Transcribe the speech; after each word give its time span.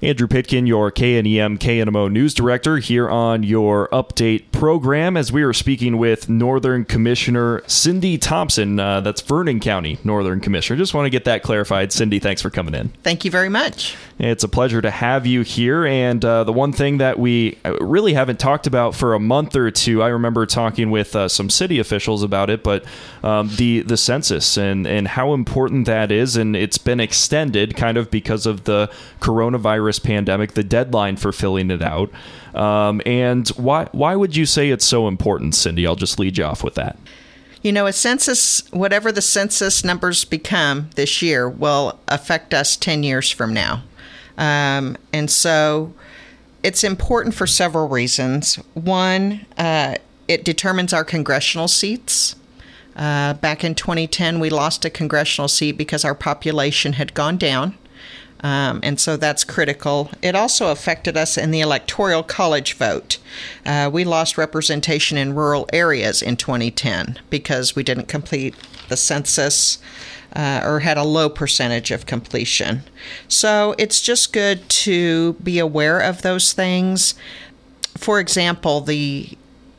Andrew 0.00 0.28
Pitkin, 0.28 0.68
your 0.68 0.92
KNEM 0.92 1.58
KNMO 1.58 2.08
news 2.08 2.32
director, 2.32 2.78
here 2.78 3.10
on 3.10 3.42
your 3.42 3.88
update 3.88 4.52
program 4.52 5.16
as 5.16 5.32
we 5.32 5.42
are 5.42 5.52
speaking 5.52 5.98
with 5.98 6.28
Northern 6.28 6.84
Commissioner 6.84 7.62
Cindy 7.66 8.16
Thompson. 8.16 8.78
Uh, 8.78 9.00
that's 9.00 9.20
Vernon 9.22 9.58
County 9.58 9.98
Northern 10.04 10.38
Commissioner. 10.38 10.78
Just 10.78 10.94
want 10.94 11.06
to 11.06 11.10
get 11.10 11.24
that 11.24 11.42
clarified. 11.42 11.90
Cindy, 11.90 12.20
thanks 12.20 12.40
for 12.40 12.48
coming 12.48 12.76
in. 12.76 12.90
Thank 13.02 13.24
you 13.24 13.32
very 13.32 13.48
much. 13.48 13.96
It's 14.20 14.44
a 14.44 14.48
pleasure 14.48 14.80
to 14.80 14.90
have 14.90 15.26
you 15.26 15.42
here. 15.42 15.84
And 15.84 16.24
uh, 16.24 16.44
the 16.44 16.52
one 16.52 16.72
thing 16.72 16.98
that 16.98 17.18
we 17.18 17.58
uh, 17.64 17.74
really 17.80 18.14
haven't 18.14 18.38
talked 18.38 18.68
about 18.68 18.94
for 18.94 19.14
a 19.14 19.20
month 19.20 19.56
or 19.56 19.68
two, 19.72 20.00
I 20.00 20.08
remember 20.08 20.46
talking 20.46 20.92
with 20.92 21.16
uh, 21.16 21.26
some 21.26 21.50
city 21.50 21.80
officials 21.80 22.22
about 22.22 22.50
it, 22.50 22.62
but 22.62 22.84
um, 23.24 23.50
the 23.56 23.80
the 23.80 23.96
census 23.96 24.56
and 24.56 24.86
and 24.86 25.08
how 25.08 25.34
important 25.34 25.86
that 25.86 26.12
is, 26.12 26.36
and 26.36 26.54
it's 26.54 26.78
been 26.78 27.00
extended 27.00 27.76
kind 27.76 27.98
of 27.98 28.12
because 28.12 28.46
of 28.46 28.62
the 28.62 28.88
coronavirus 29.20 29.87
pandemic, 29.96 30.54
the 30.54 30.64
deadline 30.64 31.16
for 31.16 31.32
filling 31.32 31.70
it 31.70 31.82
out. 31.82 32.10
Um, 32.54 33.00
and 33.06 33.48
why 33.50 33.88
why 33.92 34.16
would 34.16 34.34
you 34.34 34.44
say 34.44 34.70
it's 34.70 34.84
so 34.84 35.06
important, 35.06 35.54
Cindy? 35.54 35.86
I'll 35.86 35.94
just 35.94 36.18
lead 36.18 36.38
you 36.38 36.44
off 36.44 36.64
with 36.64 36.74
that. 36.74 36.98
You 37.62 37.72
know, 37.72 37.86
a 37.86 37.92
census, 37.92 38.70
whatever 38.72 39.10
the 39.12 39.22
census 39.22 39.84
numbers 39.84 40.24
become 40.24 40.90
this 40.94 41.22
year, 41.22 41.48
will 41.48 41.98
affect 42.08 42.54
us 42.54 42.76
10 42.76 43.02
years 43.02 43.30
from 43.30 43.52
now. 43.52 43.82
Um, 44.36 44.96
and 45.12 45.28
so 45.30 45.92
it's 46.62 46.84
important 46.84 47.34
for 47.34 47.46
several 47.46 47.88
reasons. 47.88 48.56
One, 48.74 49.44
uh, 49.56 49.96
it 50.28 50.44
determines 50.44 50.92
our 50.92 51.04
congressional 51.04 51.66
seats. 51.68 52.36
Uh, 52.94 53.34
back 53.34 53.64
in 53.64 53.74
2010, 53.74 54.40
we 54.40 54.50
lost 54.50 54.84
a 54.84 54.90
congressional 54.90 55.48
seat 55.48 55.72
because 55.72 56.04
our 56.04 56.14
population 56.14 56.94
had 56.94 57.14
gone 57.14 57.36
down. 57.38 57.76
Um, 58.40 58.80
and 58.82 59.00
so 59.00 59.16
that's 59.16 59.42
critical. 59.44 60.10
It 60.22 60.34
also 60.34 60.70
affected 60.70 61.16
us 61.16 61.36
in 61.36 61.50
the 61.50 61.60
electoral 61.60 62.22
college 62.22 62.74
vote. 62.74 63.18
Uh, 63.66 63.90
we 63.92 64.04
lost 64.04 64.38
representation 64.38 65.18
in 65.18 65.34
rural 65.34 65.68
areas 65.72 66.22
in 66.22 66.36
2010 66.36 67.18
because 67.30 67.74
we 67.74 67.82
didn't 67.82 68.06
complete 68.06 68.54
the 68.88 68.96
census 68.96 69.78
uh, 70.36 70.60
or 70.64 70.80
had 70.80 70.98
a 70.98 71.04
low 71.04 71.28
percentage 71.28 71.90
of 71.90 72.06
completion. 72.06 72.82
So 73.26 73.74
it's 73.78 74.00
just 74.00 74.32
good 74.32 74.68
to 74.68 75.32
be 75.34 75.58
aware 75.58 75.98
of 76.00 76.22
those 76.22 76.52
things. 76.52 77.14
For 77.96 78.20
example, 78.20 78.80
the 78.80 79.30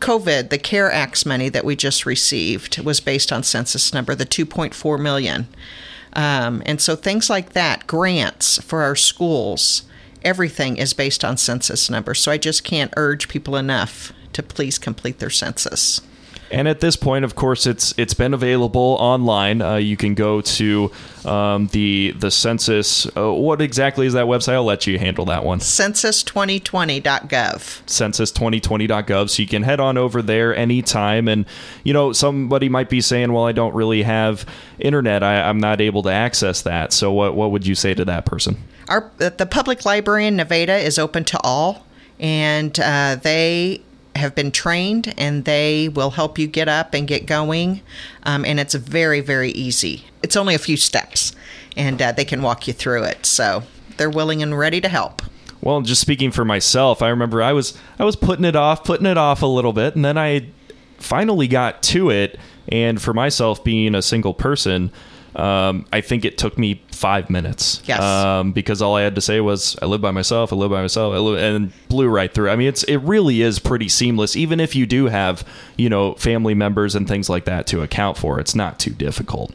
COVID, 0.00 0.50
the 0.50 0.58
CARES 0.58 0.92
Act 0.92 1.26
money 1.26 1.48
that 1.48 1.64
we 1.64 1.74
just 1.74 2.04
received 2.04 2.78
was 2.78 3.00
based 3.00 3.32
on 3.32 3.42
census 3.42 3.94
number, 3.94 4.14
the 4.14 4.26
2.4 4.26 5.00
million. 5.00 5.48
Um, 6.14 6.62
and 6.64 6.80
so 6.80 6.96
things 6.96 7.28
like 7.28 7.52
that, 7.52 7.86
grants 7.86 8.62
for 8.62 8.82
our 8.82 8.96
schools, 8.96 9.82
everything 10.22 10.76
is 10.76 10.94
based 10.94 11.24
on 11.24 11.36
census 11.36 11.90
numbers. 11.90 12.20
So 12.20 12.30
I 12.30 12.38
just 12.38 12.64
can't 12.64 12.92
urge 12.96 13.28
people 13.28 13.56
enough 13.56 14.12
to 14.32 14.42
please 14.42 14.78
complete 14.78 15.18
their 15.18 15.30
census. 15.30 16.00
And 16.54 16.68
at 16.68 16.78
this 16.78 16.94
point, 16.94 17.24
of 17.24 17.34
course, 17.34 17.66
it's 17.66 17.92
it's 17.98 18.14
been 18.14 18.32
available 18.32 18.96
online. 19.00 19.60
Uh, 19.60 19.74
you 19.74 19.96
can 19.96 20.14
go 20.14 20.40
to 20.40 20.92
um, 21.24 21.66
the 21.72 22.14
the 22.16 22.30
census. 22.30 23.08
Uh, 23.16 23.32
what 23.32 23.60
exactly 23.60 24.06
is 24.06 24.12
that 24.12 24.26
website? 24.26 24.52
I'll 24.52 24.62
let 24.62 24.86
you 24.86 24.96
handle 24.96 25.24
that 25.24 25.44
one. 25.44 25.58
Census2020.gov. 25.58 27.82
Census2020.gov. 27.86 29.30
So 29.30 29.42
you 29.42 29.48
can 29.48 29.64
head 29.64 29.80
on 29.80 29.98
over 29.98 30.22
there 30.22 30.54
anytime. 30.54 31.26
And 31.26 31.44
you 31.82 31.92
know, 31.92 32.12
somebody 32.12 32.68
might 32.68 32.88
be 32.88 33.00
saying, 33.00 33.32
"Well, 33.32 33.46
I 33.46 33.50
don't 33.50 33.74
really 33.74 34.04
have 34.04 34.46
internet. 34.78 35.24
I, 35.24 35.48
I'm 35.48 35.58
not 35.58 35.80
able 35.80 36.04
to 36.04 36.10
access 36.10 36.62
that." 36.62 36.92
So 36.92 37.12
what 37.12 37.34
what 37.34 37.50
would 37.50 37.66
you 37.66 37.74
say 37.74 37.94
to 37.94 38.04
that 38.04 38.26
person? 38.26 38.58
Our 38.88 39.10
the 39.18 39.48
public 39.50 39.84
library 39.84 40.28
in 40.28 40.36
Nevada 40.36 40.76
is 40.76 41.00
open 41.00 41.24
to 41.24 41.40
all, 41.42 41.84
and 42.20 42.78
uh, 42.78 43.16
they 43.20 43.82
have 44.16 44.34
been 44.34 44.50
trained 44.50 45.14
and 45.18 45.44
they 45.44 45.88
will 45.88 46.10
help 46.10 46.38
you 46.38 46.46
get 46.46 46.68
up 46.68 46.94
and 46.94 47.06
get 47.06 47.26
going. 47.26 47.82
Um, 48.22 48.44
and 48.44 48.60
it's 48.60 48.74
very, 48.74 49.20
very 49.20 49.50
easy. 49.50 50.04
It's 50.22 50.36
only 50.36 50.54
a 50.54 50.58
few 50.58 50.76
steps 50.76 51.34
and 51.76 52.00
uh, 52.00 52.12
they 52.12 52.24
can 52.24 52.42
walk 52.42 52.66
you 52.66 52.72
through 52.72 53.04
it. 53.04 53.26
So 53.26 53.64
they're 53.96 54.10
willing 54.10 54.42
and 54.42 54.56
ready 54.58 54.80
to 54.80 54.88
help. 54.88 55.22
Well, 55.60 55.80
just 55.80 56.00
speaking 56.00 56.30
for 56.30 56.44
myself, 56.44 57.00
I 57.00 57.08
remember 57.08 57.42
I 57.42 57.52
was 57.52 57.76
I 57.98 58.04
was 58.04 58.16
putting 58.16 58.44
it 58.44 58.54
off, 58.54 58.84
putting 58.84 59.06
it 59.06 59.16
off 59.16 59.40
a 59.40 59.46
little 59.46 59.72
bit, 59.72 59.96
and 59.96 60.04
then 60.04 60.18
I 60.18 60.50
finally 60.98 61.48
got 61.48 61.82
to 61.84 62.10
it. 62.10 62.38
And 62.68 63.00
for 63.00 63.14
myself, 63.14 63.64
being 63.64 63.94
a 63.94 64.02
single 64.02 64.34
person, 64.34 64.90
um, 65.36 65.86
I 65.92 66.00
think 66.00 66.24
it 66.24 66.38
took 66.38 66.56
me 66.56 66.82
five 66.90 67.28
minutes. 67.28 67.82
Yes. 67.86 68.00
Um, 68.00 68.52
because 68.52 68.80
all 68.80 68.96
I 68.96 69.02
had 69.02 69.14
to 69.16 69.20
say 69.20 69.40
was, 69.40 69.76
"I 69.82 69.86
live 69.86 70.00
by 70.00 70.10
myself. 70.10 70.52
I 70.52 70.56
live 70.56 70.70
by 70.70 70.82
myself," 70.82 71.14
I 71.14 71.18
live, 71.18 71.38
and 71.38 71.72
blew 71.88 72.08
right 72.08 72.32
through. 72.32 72.50
I 72.50 72.56
mean, 72.56 72.68
it's 72.68 72.84
it 72.84 72.98
really 72.98 73.42
is 73.42 73.58
pretty 73.58 73.88
seamless. 73.88 74.36
Even 74.36 74.60
if 74.60 74.76
you 74.76 74.86
do 74.86 75.06
have 75.06 75.46
you 75.76 75.88
know 75.88 76.14
family 76.14 76.54
members 76.54 76.94
and 76.94 77.08
things 77.08 77.28
like 77.28 77.44
that 77.46 77.66
to 77.68 77.82
account 77.82 78.16
for, 78.16 78.38
it's 78.38 78.54
not 78.54 78.78
too 78.78 78.92
difficult. 78.92 79.52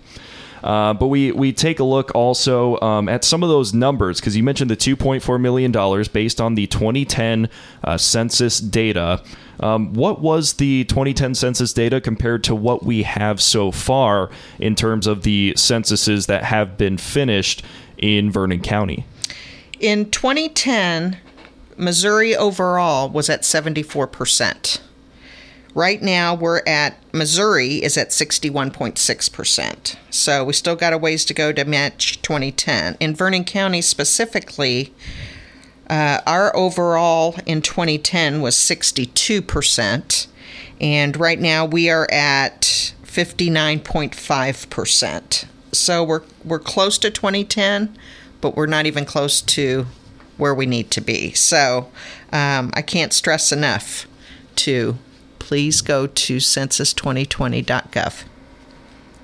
Uh, 0.63 0.93
but 0.93 1.07
we 1.07 1.31
we 1.31 1.53
take 1.53 1.79
a 1.79 1.83
look 1.83 2.13
also 2.13 2.79
um, 2.81 3.07
at 3.07 3.23
some 3.23 3.43
of 3.43 3.49
those 3.49 3.73
numbers 3.73 4.19
because 4.19 4.35
you 4.35 4.43
mentioned 4.43 4.69
the 4.69 4.77
2.4 4.77 5.39
million 5.39 5.71
dollars 5.71 6.07
based 6.07 6.41
on 6.41 6.55
the 6.55 6.67
2010 6.67 7.49
uh, 7.83 7.97
census 7.97 8.59
data. 8.59 9.21
Um, 9.61 9.93
what 9.93 10.21
was 10.21 10.53
the 10.53 10.85
2010 10.85 11.35
census 11.35 11.73
data 11.73 11.99
compared 11.99 12.43
to 12.45 12.55
what 12.55 12.83
we 12.83 13.03
have 13.03 13.41
so 13.41 13.71
far 13.71 14.29
in 14.57 14.75
terms 14.75 15.05
of 15.05 15.23
the 15.23 15.53
censuses 15.57 16.27
that 16.27 16.45
have 16.45 16.77
been 16.77 16.97
finished 16.97 17.63
in 17.97 18.31
Vernon 18.31 18.61
County? 18.61 19.05
In 19.79 20.09
2010, 20.11 21.17
Missouri 21.77 22.35
overall 22.35 23.09
was 23.09 23.29
at 23.29 23.41
74%. 23.41 24.81
Right 25.79 26.01
now, 26.01 26.35
we're 26.35 26.61
at 26.67 26.97
Missouri 27.13 27.75
is 27.75 27.97
at 27.97 28.09
61.6%. 28.09 29.95
So 30.09 30.43
we 30.43 30.51
still 30.51 30.75
got 30.75 30.91
a 30.91 30.97
ways 30.97 31.23
to 31.23 31.33
go 31.33 31.53
to 31.53 31.63
match 31.63 32.21
2010. 32.21 32.97
In 32.99 33.15
Vernon 33.15 33.45
County 33.45 33.81
specifically, 33.81 34.93
uh, 35.89 36.19
our 36.27 36.53
overall 36.53 37.37
in 37.45 37.61
2010 37.61 38.41
was 38.41 38.57
62%, 38.57 40.27
and 40.81 41.15
right 41.15 41.39
now 41.39 41.63
we 41.63 41.89
are 41.89 42.11
at 42.11 42.93
59.5%. 43.05 45.45
So 45.71 46.03
we're 46.03 46.23
we're 46.43 46.59
close 46.59 46.97
to 46.97 47.09
2010, 47.09 47.97
but 48.41 48.57
we're 48.57 48.65
not 48.65 48.85
even 48.85 49.05
close 49.05 49.41
to 49.43 49.85
where 50.35 50.53
we 50.53 50.65
need 50.65 50.91
to 50.91 50.99
be. 50.99 51.31
So 51.31 51.89
um, 52.33 52.71
I 52.73 52.81
can't 52.81 53.13
stress 53.13 53.53
enough 53.53 54.07
to 54.57 54.97
please 55.49 55.81
go 55.81 56.05
to 56.05 56.37
census2020.gov. 56.37 58.23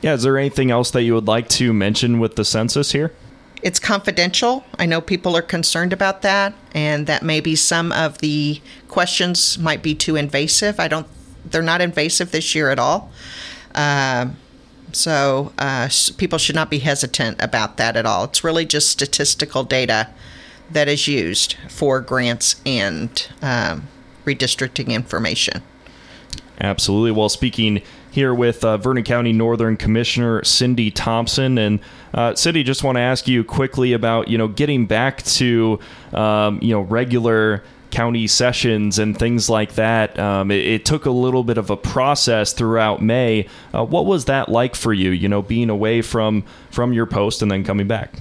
Yeah, 0.01 0.13
is 0.15 0.23
there 0.23 0.39
anything 0.39 0.71
else 0.71 0.89
that 0.89 1.03
you 1.03 1.13
would 1.13 1.27
like 1.27 1.47
to 1.49 1.71
mention 1.71 2.17
with 2.17 2.35
the 2.35 2.43
census 2.43 2.93
here? 2.93 3.13
It's 3.61 3.77
confidential. 3.77 4.65
I 4.79 4.87
know 4.87 5.01
people 5.01 5.37
are 5.37 5.43
concerned 5.43 5.93
about 5.93 6.23
that, 6.23 6.55
and 6.73 7.05
that 7.05 7.21
maybe 7.21 7.55
some 7.55 7.91
of 7.91 8.17
the 8.17 8.59
questions 8.87 9.59
might 9.59 9.83
be 9.83 9.93
too 9.93 10.15
invasive. 10.15 10.79
I 10.79 10.87
don't. 10.87 11.05
They're 11.45 11.61
not 11.61 11.79
invasive 11.79 12.31
this 12.31 12.55
year 12.55 12.71
at 12.71 12.79
all. 12.79 13.11
Uh, 13.75 14.29
so 14.93 15.53
uh, 15.59 15.89
people 16.17 16.39
should 16.39 16.55
not 16.55 16.71
be 16.71 16.79
hesitant 16.79 17.39
about 17.39 17.77
that 17.77 17.95
at 17.95 18.07
all. 18.07 18.23
It's 18.23 18.43
really 18.43 18.65
just 18.65 18.89
statistical 18.89 19.63
data 19.63 20.09
that 20.71 20.87
is 20.87 21.07
used 21.07 21.55
for 21.69 22.01
grants 22.01 22.55
and 22.65 23.27
um, 23.43 23.89
redistricting 24.25 24.87
information. 24.87 25.61
Absolutely. 26.59 27.11
Well, 27.11 27.29
speaking 27.29 27.81
here 28.11 28.33
with 28.33 28.63
uh, 28.63 28.77
Vernon 28.77 29.03
County 29.03 29.33
Northern 29.33 29.75
Commissioner 29.75 30.43
Cindy 30.43 30.89
Thompson. 30.89 31.57
And 31.57 31.79
uh, 32.13 32.33
Cindy, 32.33 32.63
just 32.63 32.83
want 32.83 32.95
to 32.95 33.01
ask 33.01 33.27
you 33.27 33.43
quickly 33.43 33.93
about 33.93 34.29
you 34.29 34.37
know 34.37 34.47
getting 34.47 34.85
back 34.85 35.21
to 35.23 35.79
um, 36.13 36.59
you 36.61 36.73
know 36.73 36.81
regular 36.81 37.63
county 37.91 38.27
sessions 38.27 38.99
and 38.99 39.17
things 39.17 39.49
like 39.49 39.75
that. 39.75 40.17
Um, 40.19 40.49
it, 40.49 40.65
it, 40.65 40.85
took 40.85 41.05
a 41.05 41.11
little 41.11 41.43
bit 41.43 41.57
of 41.57 41.69
a 41.69 41.77
process 41.77 42.51
throughout 42.51 43.01
May. 43.01 43.47
Uh, 43.73 43.85
what 43.85 44.05
was 44.05 44.25
that 44.25 44.49
like 44.49 44.75
for 44.75 44.93
you? 44.93 45.11
You 45.11 45.29
know, 45.29 45.41
being 45.41 45.69
away 45.69 46.01
from 46.01 46.43
from 46.71 46.93
your 46.93 47.05
post 47.05 47.41
and 47.41 47.51
then 47.51 47.63
coming 47.63 47.87
back. 47.87 48.19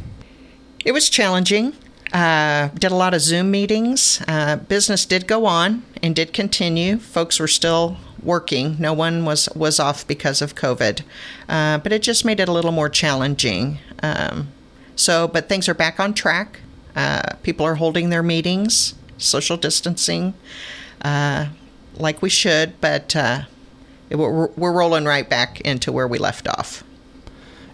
It 0.84 0.92
was 0.92 1.08
challenging. 1.08 1.72
Uh, 2.14 2.68
did 2.68 2.92
a 2.92 2.94
lot 2.94 3.12
of 3.12 3.20
Zoom 3.20 3.50
meetings. 3.50 4.22
Uh, 4.28 4.54
business 4.54 5.04
did 5.04 5.26
go 5.26 5.46
on 5.46 5.82
and 6.00 6.14
did 6.14 6.32
continue. 6.32 6.96
Folks 6.96 7.40
were 7.40 7.48
still 7.48 7.96
working. 8.22 8.76
No 8.78 8.92
one 8.92 9.24
was 9.24 9.48
was 9.56 9.80
off 9.80 10.06
because 10.06 10.40
of 10.40 10.54
COVID, 10.54 11.02
uh, 11.48 11.78
but 11.78 11.92
it 11.92 12.02
just 12.02 12.24
made 12.24 12.38
it 12.38 12.48
a 12.48 12.52
little 12.52 12.70
more 12.70 12.88
challenging. 12.88 13.78
Um, 14.00 14.52
so, 14.94 15.26
but 15.26 15.48
things 15.48 15.68
are 15.68 15.74
back 15.74 15.98
on 15.98 16.14
track. 16.14 16.60
Uh, 16.94 17.34
people 17.42 17.66
are 17.66 17.74
holding 17.74 18.10
their 18.10 18.22
meetings, 18.22 18.94
social 19.18 19.56
distancing, 19.56 20.34
uh, 21.02 21.46
like 21.96 22.22
we 22.22 22.30
should, 22.30 22.80
but 22.80 23.16
uh, 23.16 23.42
we're, 24.10 24.46
we're 24.50 24.72
rolling 24.72 25.04
right 25.04 25.28
back 25.28 25.60
into 25.62 25.90
where 25.90 26.06
we 26.06 26.18
left 26.18 26.46
off. 26.46 26.84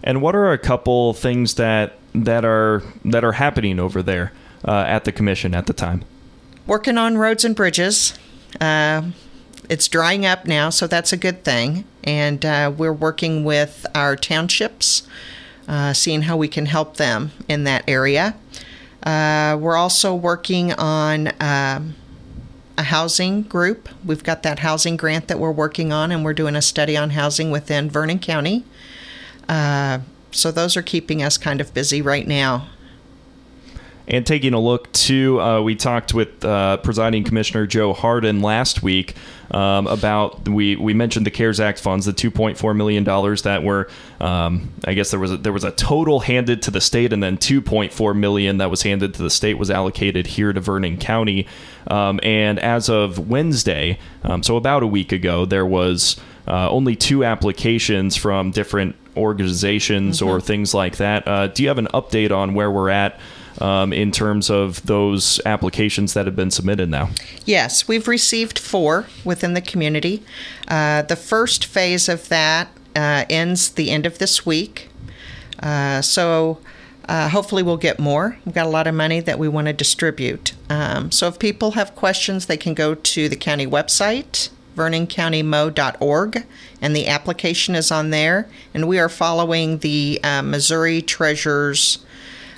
And 0.03 0.23
what 0.23 0.35
are 0.35 0.51
a 0.51 0.57
couple 0.57 1.13
things 1.13 1.53
that 1.55 1.99
that 2.13 2.45
are 2.45 2.83
that 3.05 3.23
are 3.23 3.33
happening 3.33 3.79
over 3.79 4.01
there? 4.03 4.31
uh, 4.65 4.83
at 4.87 5.05
the 5.05 5.11
commission 5.11 5.53
at 5.53 5.67
the 5.67 5.73
time? 5.73 6.03
Working 6.67 6.97
on 6.97 7.17
roads 7.17 7.43
and 7.43 7.55
bridges. 7.55 8.17
Uh, 8.59 9.11
it's 9.69 9.87
drying 9.87 10.25
up 10.25 10.45
now, 10.45 10.69
so 10.69 10.87
that's 10.87 11.13
a 11.13 11.17
good 11.17 11.43
thing. 11.43 11.85
And 12.03 12.45
uh, 12.45 12.71
we're 12.75 12.93
working 12.93 13.43
with 13.43 13.85
our 13.95 14.15
townships, 14.15 15.07
uh, 15.67 15.93
seeing 15.93 16.23
how 16.23 16.37
we 16.37 16.47
can 16.47 16.65
help 16.65 16.97
them 16.97 17.31
in 17.47 17.63
that 17.65 17.83
area. 17.87 18.35
Uh, 19.03 19.57
we're 19.59 19.75
also 19.75 20.13
working 20.13 20.73
on 20.73 21.29
um, 21.39 21.95
a 22.77 22.83
housing 22.83 23.43
group. 23.43 23.89
We've 24.05 24.23
got 24.23 24.43
that 24.43 24.59
housing 24.59 24.97
grant 24.97 25.27
that 25.27 25.39
we're 25.39 25.51
working 25.51 25.91
on, 25.91 26.11
and 26.11 26.23
we're 26.23 26.33
doing 26.33 26.55
a 26.55 26.61
study 26.61 26.95
on 26.95 27.11
housing 27.11 27.49
within 27.49 27.89
Vernon 27.89 28.19
County. 28.19 28.63
So 30.31 30.51
those 30.51 30.77
are 30.77 30.81
keeping 30.81 31.21
us 31.21 31.37
kind 31.37 31.61
of 31.61 31.73
busy 31.73 32.01
right 32.01 32.27
now. 32.27 32.67
And 34.07 34.25
taking 34.25 34.53
a 34.53 34.59
look 34.59 34.91
too, 34.91 35.39
uh, 35.39 35.61
we 35.61 35.75
talked 35.75 36.13
with 36.13 36.43
uh, 36.43 36.77
presiding 36.77 37.23
commissioner 37.23 37.65
Joe 37.65 37.93
Hardin 37.93 38.41
last 38.41 38.83
week 38.83 39.15
um, 39.51 39.87
about 39.87 40.49
we 40.49 40.75
we 40.75 40.93
mentioned 40.93 41.25
the 41.25 41.31
CARES 41.31 41.59
Act 41.59 41.79
funds, 41.79 42.05
the 42.05 42.11
2.4 42.11 42.75
million 42.75 43.03
dollars 43.03 43.43
that 43.43 43.63
were, 43.63 43.89
um, 44.19 44.73
I 44.85 44.95
guess 44.95 45.11
there 45.11 45.19
was 45.19 45.31
a, 45.31 45.37
there 45.37 45.53
was 45.53 45.63
a 45.63 45.71
total 45.71 46.21
handed 46.21 46.61
to 46.63 46.71
the 46.71 46.81
state, 46.81 47.13
and 47.13 47.21
then 47.21 47.37
2.4 47.37 48.17
million 48.17 48.57
that 48.57 48.69
was 48.69 48.81
handed 48.81 49.13
to 49.13 49.23
the 49.23 49.29
state 49.29 49.57
was 49.57 49.69
allocated 49.69 50.27
here 50.27 50.51
to 50.51 50.59
Vernon 50.59 50.97
County. 50.97 51.47
Um, 51.87 52.19
and 52.23 52.59
as 52.59 52.89
of 52.89 53.29
Wednesday, 53.29 53.99
um, 54.23 54.41
so 54.43 54.57
about 54.57 54.83
a 54.83 54.87
week 54.87 55.11
ago, 55.11 55.45
there 55.45 55.65
was 55.65 56.19
uh, 56.47 56.69
only 56.69 56.95
two 56.95 57.23
applications 57.23 58.15
from 58.15 58.51
different 58.51 58.95
organizations 59.15 60.19
mm-hmm. 60.19 60.29
or 60.29 60.41
things 60.41 60.73
like 60.73 60.97
that. 60.97 61.27
Uh, 61.27 61.47
do 61.47 61.63
you 61.63 61.69
have 61.69 61.77
an 61.77 61.87
update 61.93 62.31
on 62.31 62.53
where 62.53 62.71
we're 62.71 62.89
at? 62.89 63.19
um, 63.59 63.93
in 63.93 64.11
terms 64.11 64.49
of 64.49 64.85
those 64.85 65.39
applications 65.45 66.13
that 66.13 66.25
have 66.25 66.35
been 66.35 66.51
submitted 66.51 66.89
now? 66.89 67.09
Yes, 67.45 67.87
we've 67.87 68.07
received 68.07 68.57
four 68.57 69.07
within 69.23 69.53
the 69.53 69.61
community. 69.61 70.23
Uh, 70.67 71.03
the 71.03 71.15
first 71.15 71.65
phase 71.65 72.07
of 72.09 72.27
that 72.29 72.69
uh, 72.95 73.25
ends 73.29 73.69
the 73.69 73.91
end 73.91 74.05
of 74.05 74.17
this 74.17 74.45
week. 74.45 74.89
Uh, 75.61 76.01
so 76.01 76.59
uh, 77.07 77.29
hopefully 77.29 77.61
we'll 77.61 77.77
get 77.77 77.99
more. 77.99 78.37
We've 78.45 78.55
got 78.55 78.65
a 78.65 78.69
lot 78.69 78.87
of 78.87 78.95
money 78.95 79.19
that 79.19 79.37
we 79.37 79.47
want 79.47 79.67
to 79.67 79.73
distribute. 79.73 80.53
Um, 80.69 81.11
so 81.11 81.27
if 81.27 81.37
people 81.37 81.71
have 81.71 81.95
questions, 81.95 82.47
they 82.47 82.57
can 82.57 82.73
go 82.73 82.95
to 82.95 83.29
the 83.29 83.35
county 83.35 83.67
website, 83.67 84.49
vernoncountymo.org, 84.75 86.45
and 86.81 86.95
the 86.95 87.07
application 87.07 87.75
is 87.75 87.91
on 87.91 88.09
there. 88.09 88.47
And 88.73 88.87
we 88.87 88.99
are 88.99 89.09
following 89.09 89.79
the 89.79 90.19
uh, 90.23 90.41
Missouri 90.41 91.01
Treasurer's 91.01 91.99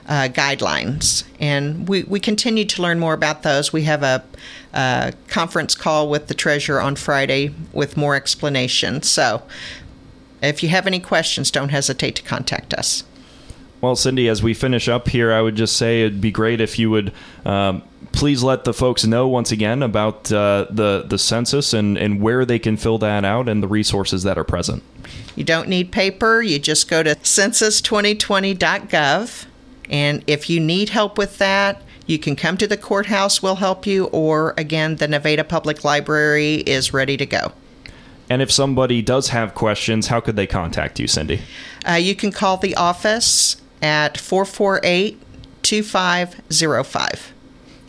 uh, 0.08 0.28
guidelines. 0.30 1.24
And 1.40 1.88
we, 1.88 2.04
we 2.04 2.20
continue 2.20 2.66
to 2.66 2.82
learn 2.82 3.00
more 3.00 3.14
about 3.14 3.44
those. 3.44 3.72
We 3.72 3.84
have 3.84 4.04
a, 4.04 4.24
a, 4.74 5.14
conference 5.28 5.76
call 5.76 6.10
with 6.10 6.28
the 6.28 6.34
treasurer 6.34 6.82
on 6.82 6.96
Friday 6.96 7.54
with 7.72 7.96
more 7.96 8.16
explanation. 8.16 9.02
So 9.02 9.44
if 10.42 10.62
you 10.62 10.70
have 10.70 10.88
any 10.88 11.00
questions, 11.00 11.52
don't 11.52 11.70
hesitate 11.70 12.16
to 12.18 12.24
contact 12.24 12.74
us. 12.74 13.04
Well, 13.84 13.96
Cindy, 13.98 14.30
as 14.30 14.42
we 14.42 14.54
finish 14.54 14.88
up 14.88 15.10
here, 15.10 15.34
I 15.34 15.42
would 15.42 15.58
just 15.58 15.76
say 15.76 16.04
it'd 16.04 16.22
be 16.22 16.32
great 16.32 16.62
if 16.62 16.80
you 16.80 16.90
would 16.90 17.12
um, 17.46 17.84
please 18.14 18.42
let 18.42 18.64
the 18.64 18.74
folks 18.74 19.06
know 19.06 19.28
once 19.28 19.52
again 19.52 19.84
about 19.84 20.32
uh, 20.32 20.68
the 20.70 21.04
the 21.06 21.18
census 21.18 21.74
and, 21.74 21.98
and 21.98 22.22
where 22.22 22.46
they 22.46 22.60
can 22.60 22.78
fill 22.78 22.98
that 23.00 23.26
out 23.26 23.50
and 23.50 23.62
the 23.62 23.68
resources 23.68 24.24
that 24.24 24.38
are 24.38 24.46
present. 24.46 24.84
You 25.36 25.44
don't 25.44 25.68
need 25.68 25.92
paper. 25.92 26.42
You 26.42 26.60
just 26.60 26.90
go 26.90 27.04
to 27.04 27.16
census2020.gov 27.16 29.46
and 29.90 30.24
if 30.28 30.50
you 30.50 30.62
need 30.62 30.88
help 30.88 31.18
with 31.18 31.38
that, 31.40 31.82
you 32.08 32.18
can 32.18 32.38
come 32.38 32.56
to 32.60 32.68
the 32.68 32.78
courthouse, 32.78 33.44
we'll 33.44 33.56
help 33.56 33.86
you, 33.86 34.06
or 34.06 34.54
again, 34.58 34.96
the 34.96 35.10
Nevada 35.10 35.44
Public 35.44 35.84
Library 35.84 36.56
is 36.56 36.94
ready 36.94 37.18
to 37.18 37.26
go. 37.26 37.52
And 38.30 38.42
if 38.42 38.50
somebody 38.50 39.02
does 39.02 39.28
have 39.30 39.54
questions, 39.54 40.08
how 40.08 40.22
could 40.22 40.38
they 40.38 40.48
contact 40.48 41.02
you, 41.02 41.08
Cindy? 41.08 41.42
Uh, 41.86 41.96
you 41.96 42.16
can 42.16 42.32
call 42.32 42.56
the 42.56 42.76
office 42.76 43.58
at 43.84 44.18
448 44.18 45.22
2505. 45.62 47.34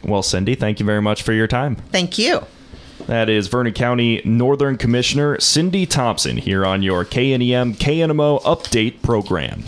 Well, 0.02 0.22
Cindy, 0.22 0.54
thank 0.54 0.80
you 0.80 0.86
very 0.86 1.00
much 1.00 1.22
for 1.22 1.32
your 1.32 1.46
time. 1.46 1.76
Thank 1.76 2.18
you. 2.18 2.44
That 3.06 3.28
is 3.28 3.48
Vernon 3.48 3.72
County 3.72 4.22
Northern 4.24 4.76
Commissioner 4.76 5.38
Cindy 5.40 5.86
Thompson 5.86 6.36
here 6.36 6.64
on 6.64 6.82
your 6.82 7.04
KNEM 7.04 7.74
KNMO 7.74 8.42
update 8.42 9.02
program. 9.02 9.64